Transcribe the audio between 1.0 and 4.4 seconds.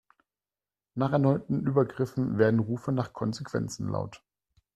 erneuten Übergriffen werden Rufe nach Konsequenzen laut.